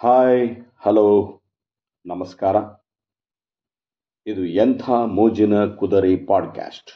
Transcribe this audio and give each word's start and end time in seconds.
Hi 0.00 0.56
hello 0.76 1.40
ನಮಸ್ಕಾರ. 2.06 2.56
ಇದು 4.26 4.44
ಎಂಥ 4.44 4.90
ಮೋಜಿನ 4.90 5.66
ಕುದರಿ 5.66 6.16
ಪಾಡ್ಕ್ಯಾಸ್ಟ್ 6.16 6.90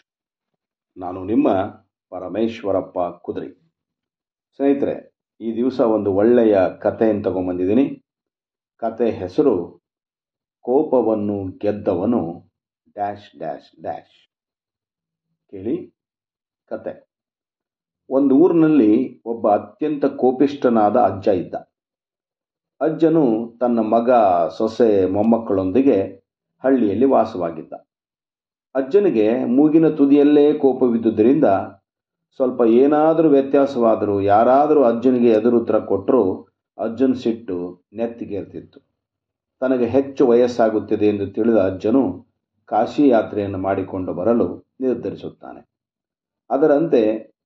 ನಾನು 0.96 1.24
ನಿಮ್ಮ 1.24 1.52
ಪರಮೇಶ್ವರಪ್ಪ 2.10 2.98
ಕುದರಿ. 2.98 3.54
ಸ್ನೇಹಿತರೆ, 4.56 5.14
ಈ 5.40 5.56
ದಿವಸ 5.56 5.80
ಒಂದು 5.80 6.12
ಒಳ್ಳೆಯ 6.12 6.58
ಕಥೆಯನ್ನು 6.80 7.22
ತಗೊಂಬಂದಿದ್ದೀನಿ. 7.22 8.04
ಕತೆ 8.76 9.10
ಹೆಸರು, 9.10 9.82
ಕೋಪವನ್ನು 10.60 11.58
ಗೆದ್ದವನು 11.58 12.50
ಡ್ಯಾಶ್ 12.92 13.38
ಡ್ಯಾಶ್ 13.38 13.80
ಡ್ಯಾಶ್. 13.80 14.30
ಕೇಳಿ 15.50 15.94
ಕತೆ 16.68 17.10
ಒಂದು 18.10 18.34
ಊರಿನಲ್ಲಿ 18.34 19.22
ಒಬ್ಬ 19.24 19.48
ಅತ್ಯಂತ 19.48 20.04
ಕೋಪಿಷ್ಠನಾದ 20.04 20.96
ಅಜ್ಜ 20.96 21.28
ಇದ್ದ. 21.28 21.71
ಅಜ್ಜನು 22.82 23.24
ತನ್ನ 23.60 23.80
ಮಗ 23.80 24.10
ಸೊಸೆ 24.58 25.06
ಮೊಮ್ಮಕ್ಕಳೊಂದಿಗೆ 25.06 25.98
ಹಳ್ಳಿಯಲ್ಲಿ 26.64 27.04
ವಾಸವಾಗಿದ್ದ. 27.04 27.72
ಅಜ್ಜನಿಗೆ 28.74 29.44
ಮೂಗಿನ 29.44 29.88
ತುದಿಯಲ್ಲೇ 29.88 30.52
ಕೋಪವಿದ್ದುದರಿಂದ 30.52 31.44
ಸ್ವಲ್ಪ 32.40 32.62
ಏನಾದರೂ 32.62 33.28
ವ್ಯತ್ಯಾಸವಾದರೂ 33.28 34.20
ಯಾರಾದರೂ 34.20 34.82
ಅಜ್ಜನಿಗೆ 34.82 35.28
ಎದುರುತ್ತರ 35.28 35.78
ಕೊಟ್ಟರೂ 35.78 36.22
ಅಜ್ಜನ 36.78 37.12
ಸಿಟ್ಟು 37.12 37.56
ನೆತ್ತಿಗೇರ್ತಿತ್ತು 37.92 38.78
ತನಗೆ 39.60 39.86
ಹೆಚ್ಚು 39.86 40.26
ವಯಸ್ಸಾಗುತ್ತಿದೆ 40.26 41.06
ಎಂದು 41.08 41.26
ತಿಳಿದ 41.26 41.56
ಅಜ್ಜನು 41.56 42.02
ಕಾಶಿ 42.68 43.08
ಯಾತ್ರೆಯನ್ನು 43.08 43.58
ಮಾಡಿಕೊಂಡು 43.58 44.12
ಬರಲು 44.12 44.46
ನಿರ್ಧರಿಸುತ್ತಾನೆ. 44.80 45.60
ಅದರಂತೆ 46.50 47.02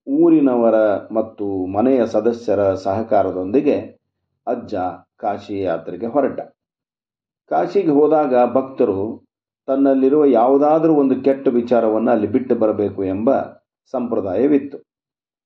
ಊರಿನವರ 0.09 0.75
ಮತ್ತು 1.13 1.67
ಮನೆಯ 1.67 2.07
ಸದಸ್ಯರ 2.07 2.75
ಸಹಕಾರದೊಂದಿಗೆ 2.75 3.77
ಅಜ್ಜ 4.47 4.75
ಕಾಶಿ 5.19 5.61
ಯಾತ್ರೆಗೆ 5.61 6.07
ಹೊರಟ. 6.07 6.41
ಕಾಶಿಗೆ 7.49 7.91
ಹೋದಾಗ 7.91 8.53
ಭಕ್ತರು 8.53 9.27
ತನ್ನಲ್ಲಿರುವ 9.67 10.25
ಯಾವುದಾದರೂ 10.25 10.95
ಒಂದು 10.95 11.23
ಕೆಟ್ಟ 11.23 11.49
ವಿಚಾರವನ್ನು 11.49 12.11
ಅಲ್ಲಿ 12.11 12.27
ಬಿಟ್ಟು 12.27 12.55
ಬರಬೇಕು 12.55 13.05
ಎಂಬ 13.05 13.41
ಸಂಪ್ರದಾಯವಿತ್ತು. 13.91 14.83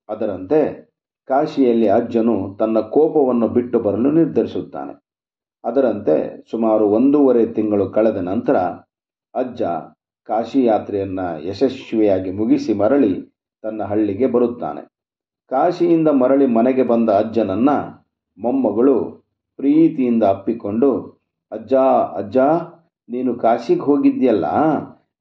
ಅದರಂತೆ 0.09 0.91
ಕಾಶಿಯಲ್ಲಿ 1.25 1.87
ಅಜ್ಜನು 1.87 2.55
ತನ್ನ 2.59 2.79
ಕೋಪವನ್ನು 2.79 3.47
ಬಿಟ್ಟು 3.47 3.79
ಬರಲು 3.79 4.11
ನಿರ್ಧರಿಸುತ್ತಾನೆ. 4.11 4.93
ಅದರಂತೆ 5.63 6.45
ಸುಮಾರು 6.51 6.87
ಒಂದೂವರೆ 6.87 7.45
ತಿಂಗಳು 7.45 7.89
ಕಳೆದ 7.89 8.17
ನಂತರ 8.17 8.57
ಅಜ್ಜ 9.35 9.61
ಕಾಶಿ 10.23 10.65
ಯಾತ್ರೆಯನ್ನು 10.65 11.47
ಯಶಸ್ವಿಯಾಗಿ 11.47 12.31
ಮುಗಿಸಿ 12.31 12.73
ಮರಳಿ 12.73 13.33
ತನ್ನ 13.61 13.83
ಹಳ್ಳಿಗೆ 13.83 14.27
ಬರುತ್ತಾನೆ. 14.27 14.81
ಕಾಶಿಯಿಂದ 15.49 16.07
ಮರಳಿ 16.07 16.45
ಮನೆಗೆ 16.45 16.83
ಬಂದ 16.83 17.09
ಅಜ್ಜನನ್ನ 17.09 17.69
ಮೊಮ್ಮಗಳು 18.37 19.20
ಪ್ರೀತಿಯಿಂದ 19.57 20.23
ಅಪ್ಪಿಕೊಂಡು, 20.23 20.89
ಅಜ್ಜ 21.51 21.73
ಅಜ್ಜ, 22.15 22.37
ನೀನು 23.09 23.35
ಕಾಶಿಗೆ 23.35 23.81
ಹೋಗಿದ್ಯಲ್ಲ, 23.81 24.45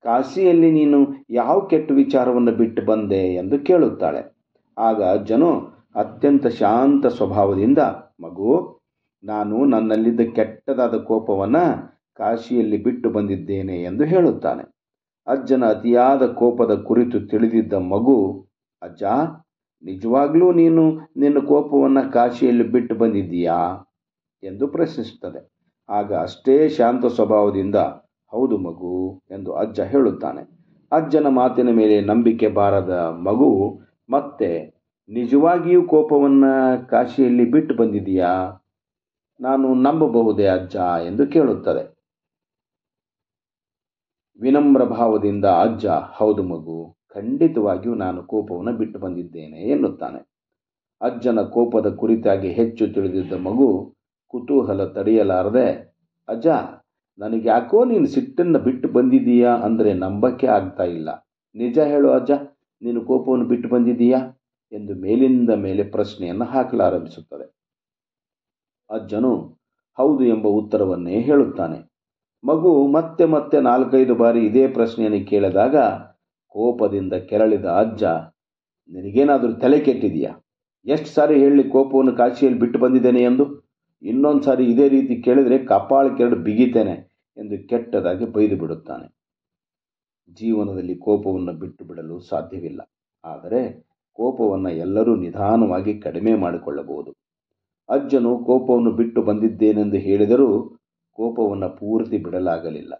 ಕಾಶಿಯಲ್ಲಿ 0.04 0.70
ನೀನು 0.70 0.98
ಯಾವ 1.30 1.60
ಕೆಟ್ಟ 1.60 1.92
ವಿಚಾರವನ್ನು 1.92 2.52
ಬಿಟ್ಟು 2.52 2.82
ಬಂದೆ 2.82 3.34
ಎಂದು 3.34 3.58
ಕೇಳುತ್ತಾಳೆ. 3.58 4.20
ಆಗ 4.78 5.02
ಅಜ್ಜನು 5.02 5.50
ಅತ್ಯಂತ 5.94 6.46
ಶಾಂತ 6.46 7.06
ಸ್ವಭಾವದಿಂದ, 7.06 7.78
ಮಗು, 8.20 8.80
ನಾನು 9.24 9.64
ನನ್ನಲ್ಲಿದ್ದ 9.64 10.20
ಕೆಟ್ಟದಾದ 10.20 10.94
ಕೋಪವನ್ನು 10.94 11.64
ಕಾಶಿಯಲ್ಲಿ 12.14 12.82
ಬಿಟ್ಟು 12.82 13.10
ಬಂದಿದ್ದೇನೆ 13.10 13.82
ಎಂದು 13.82 14.04
ಹೇಳುತ್ತಾನೆ. 14.04 14.64
ಅಜ್ಜನ 15.26 15.64
ಅತಿಯಾದ 15.64 16.26
ಕೋಪದ 16.26 16.74
ಕುರಿತು 16.74 17.20
ತಿಳಿದಿದ್ದ 17.20 17.72
ಮಗು, 17.72 18.48
ಅಜ್ಜ, 18.82 19.02
ನಿಜವಾಗ್ಲೂ 19.82 20.52
ನೀನು 20.52 20.82
ನಿನ್ನ 21.16 21.38
ಕೋಪವನ್ನು 21.38 22.12
ಕಾಶಿಯಲ್ಲಿ 22.12 22.64
ಬಿಟ್ಟು 22.72 22.94
ಬಂದಿದ್ದೀಯಾ? 22.94 23.86
ಎಂದು 24.42 24.68
ಪ್ರಶ್ನಿಸುತ್ತದೆ. 24.68 25.40
ಆಗ 25.88 26.14
ಅಷ್ಟೇ 26.14 26.68
ಶಾಂತ 26.68 27.06
ಸ್ವಭಾವದಿಂದ, 27.06 27.76
ಹೌದು 28.28 28.58
ಮಗು 28.58 29.22
ಎಂದು 29.30 29.52
ಅಜ್ಜ 29.52 29.80
ಹೇಳುತ್ತಾನೆ. 29.80 30.42
ಅಜ್ಜನ 30.92 31.26
ಮಾತಿನ 31.28 31.70
ಮೇಲೆ 31.70 32.00
ನಂಬಿಕೆ 32.00 32.48
ಬಾರದ 32.48 32.90
ಮಗು, 33.22 33.78
ಮತ್ತೆ 34.10 34.80
ನಿಜವಾಗಿಯೂ 35.08 35.82
ಕೋಪವನ್ನು 35.82 36.88
ಕಾಶಿಯಲ್ಲಿ 36.88 37.50
ಬಿಟ್ಟು 37.50 37.74
ಬಂದಿದೆಯಾ 37.74 38.32
ನಾನು 39.40 39.74
ನಂಬಬಹುದೇ 39.74 40.46
ಅಜ್ಜ 40.46 40.76
ಎಂದು 41.06 41.26
ಕೇಳುತ್ತದೆ. 41.26 42.00
ವಿನಮ್ರ 44.40 44.84
ಭಾವದಿಂದ 44.84 45.44
ಅಜ್ಜ, 45.44 45.86
ಹೌದು 45.86 46.42
ಮಗು, 46.42 46.96
ಖಂಡಿತವಾಗಿಯೂ 47.14 47.94
ನಾನು 47.94 48.22
ಕೋಪವನ್ನು 48.22 48.72
ಬಿಟ್ಟು 48.72 48.98
ಬಂದಿದ್ದೇನೆ 48.98 49.56
ಎನ್ನುತ್ತಾನೆ. 49.56 50.20
ಅಜ್ಜನ 51.00 51.40
ಕೋಪದ 51.40 51.94
ಕುರಿತಾಗಿ 51.94 52.48
ಹೆಚ್ಚು 52.52 52.88
ತಿಳಿದಿದ್ದ 52.94 53.32
ಮಗು 53.32 53.94
ಕುತೂಹಲ 54.30 54.84
ತಡೆಯಲಾರದೆ, 54.84 55.66
ಅಜ್ಜ, 56.28 56.46
ನನಗೆ 57.18 57.48
ಯಾಕೋ 57.48 57.84
ನೀನು 57.84 58.06
ಸಿಟ್ಟನ್ನು 58.06 58.58
ಬಿಟ್ಟು 58.58 58.88
ಬಂದಿದ್ದೀಯಾ? 58.88 59.52
ಅಂದರೆ 59.56 59.92
ನಂಬಕ್ಕೆ 59.94 60.46
ಆಗ್ತಾ 60.46 60.84
ಇಲ್ಲ. 60.84 61.08
ನಿಜ 61.54 61.78
ಹೇಳು 61.78 62.10
ಅಜ್ಜ, 62.10 62.30
ನೀನು 62.82 63.00
ಕೋಪವನ್ನು 63.00 63.46
ಬಿಟ್ಟು 63.46 63.68
ಬಂದಿದ್ದೀಯಾ? 63.68 64.20
ಎಂದು 64.72 64.94
ಮೇಲಿಂದ 64.94 65.50
ಮೇಲೆ 65.50 65.82
ಪ್ರಶ್ನೆಯನ್ನು 65.82 66.44
ಹಾಕಲಾರಂಭಿಸುತ್ತದೆ. 66.44 67.46
ಅಜ್ಜನು, 68.90 69.32
ಹೌದು 69.98 70.24
ಎಂಬ 70.24 70.46
ಉತ್ತರವನ್ನೇ 70.46 71.20
ಹೇಳುತ್ತಾನೆ. 71.20 71.78
ಮಗು 72.44 72.86
ಮತ್ತೆ 72.86 73.24
ಮತ್ತೆ 73.24 73.60
ನಾಲ್ಕೈದು 73.60 74.14
ಬಾರಿ 74.14 74.46
ಇದೇ 74.46 74.68
ಪ್ರಶ್ನೆಯನ್ನು 74.68 75.26
ಕೇಳಿದಾಗ, 75.26 75.76
ಕೋಪದಿಂದ 76.48 77.12
ಕೆರಳಿದ 77.12 77.64
ಅಜ್ಜ, 77.64 78.04
ನಿನಗೇನಾದರೂ 78.90 79.52
ತಲೆ 79.52 79.80
ಕೆಟ್ಟಿದೆಯಾ? 79.80 80.32
ಎಷ್ಟು 80.86 81.06
ಸಾರಿ 81.06 81.34
ಹೇಳಿ 81.40 81.64
ಕೋಪವನ್ನು 81.64 82.12
ಕಾಶಿಯಲ್ಲಿ 82.16 82.60
ಬಿಟ್ಟು 82.60 82.78
ಬಂದಿದ್ದೇನೆ 82.78 83.22
ಎಂದು? 83.22 83.69
ಇನ್ನೊಂದು 84.02 84.42
ಸಾರಿ 84.42 84.72
ಇದೇ 84.72 84.88
ರೀತಿ 84.88 85.22
ಕೇಳಿದರೆ 85.22 85.58
ಕಪಾಳಕ್ಕೆರಡು 85.58 86.36
ಬಿಗಿತೇನೆ 86.36 87.10
ಎಂದು 87.36 87.68
ಕೆಟ್ಟದಾಗಿ 87.68 88.24
ಬೈದು 88.24 88.56
ಬಿಡುತ್ತಾನೆ. 88.56 89.06
ಜೀವನದಲ್ಲಿ 90.32 90.94
ಕೋಪವನ್ನು 90.94 91.52
ಬಿಟ್ಟು 91.52 91.84
ಬಿಡಲು 91.84 92.20
ಸಾಧ್ಯವಿಲ್ಲ. 92.20 92.80
ಆದರೆ 93.24 93.90
ಕೋಪವನ್ನು 94.12 94.70
ಎಲ್ಲರೂ 94.70 95.16
ನಿಧಾನವಾಗಿ 95.16 96.00
ಕಡಿಮೆ 96.00 96.34
ಮಾಡಿಕೊಳ್ಳಬಹುದು. 96.34 97.10
ಅಜ್ಜನು 97.88 98.44
ಕೋಪವನ್ನು 98.44 98.90
ಬಿಟ್ಟು 98.90 99.22
ಬಂದಿದ್ದೇನೆಂದು 99.22 99.96
ಹೇಳಿದರೂ 99.96 100.68
ಕೋಪವನ್ನು 101.12 101.76
ಪೂರ್ತಿ 101.76 102.18
ಬಿಡಲಾಗಲಿಲ್ಲ. 102.18 102.94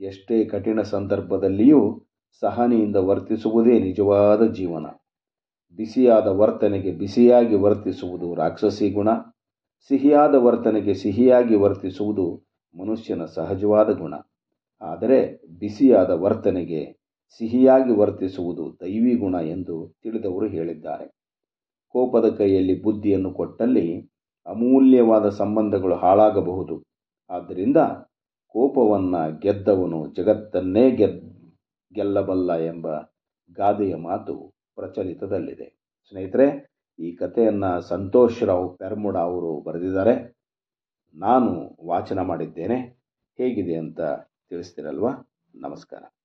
ಎಷ್ಟೇ 0.00 0.44
ಕಠಿಣ 0.44 0.82
ಸಂದರ್ಭದಲ್ಲಿಯೂ 0.82 2.00
ಸಹನೆಯಿಂದ 2.40 2.96
ವರ್ತಿಸುವುದೇ 2.96 3.78
ನಿಜವಾದ 3.78 4.52
ಜೀವನ. 4.52 4.86
ಬಿಸಿಯಾದ 5.76 6.26
ವರ್ತನೆಗೆ 6.26 6.92
ಬಿಸಿಯಾಗಿ 6.92 7.54
ವರ್ತಿಸುವುದು 7.54 8.34
ರಾಕ್ಷಸಿ 8.34 8.90
ಗುಣ. 8.90 9.08
ಸಿಹಿಯಾದ 9.86 10.34
ವರ್ತನೆಗೆ 10.34 10.94
ಸಿಹಿಯಾಗಿ 10.94 11.54
ವರ್ತಿಸುವುದು 11.54 12.42
ಮನುಷ್ಯನ 12.74 13.24
ಸಹಜವಾದ 13.24 13.98
ಗುಣ. 13.98 14.14
ಆದರೆ 14.80 15.42
ಬಿಸಿಯಾದ 15.58 16.10
ವರ್ತನೆಗೆ 16.10 16.82
ಸಿಹಿಯಾಗಿ 17.38 17.92
ವರ್ತಿಸುವುದು 17.92 18.76
ದೈವಿ 18.80 19.14
ಗುಣ 19.14 19.34
ಎಂದು 19.34 19.96
ತಿಳಿದವರು 20.02 20.46
ಹೇಳಿದ್ದಾರೆ. 20.46 21.06
ಕೋಪದ 21.88 22.34
ಕೈಯಲ್ಲಿ 22.34 22.82
ಬುದ್ಧಿಯನ್ನು 22.82 23.30
ಕೊಟ್ಟಲ್ಲಿ 23.32 23.86
ಅಮೂಲ್ಯವಾದ 24.46 25.28
ಸಂಬಂಧಗಳು 25.28 25.94
ಹಾಳಾಗಬಹುದು. 25.94 26.82
ಆದ್ದರಿಂದ 27.30 27.76
ಕೋಪವನ್ನು 28.54 29.40
ಗೆದ್ದವನು 29.40 30.14
ಜಗತ್ತನ್ನೇ 30.14 30.90
ಗೆದ್, 30.90 31.20
ಗೆಲ್ಲಬಲ್ಲ 31.94 32.52
ಎಂಬ 32.52 32.86
ಗಾದೆಯ 33.56 33.94
ಮಾತು 33.94 34.34
ಪ್ರಚಲಿತದಲ್ಲಿದೆ. 34.74 35.68
ಸ್ನೇಹಿತರೆ 36.08 36.77
ಈ 36.98 37.16
ಕಥೆಯನ್ನು 37.16 37.80
ಸಂತೋಷ್ 37.80 38.42
ರಾವ್ 38.42 38.78
ಪೆರ್ಮುಡ 38.78 39.16
ಅವರು 39.16 39.60
ಬರೆದಿದ್ದಾರೆ. 39.60 40.38
ನಾನು 41.14 41.76
ವಾಚನ 41.86 42.20
ಮಾಡಿದ್ದೇನೆ. 42.20 42.98
ಹೇಗಿದೆ 43.36 43.76
ಅಂತ 43.76 44.00
ತಿಳಿಸ್ತೀರಲ್ವಾ? 44.48 45.12
ನಮಸ್ಕಾರ. 45.54 46.17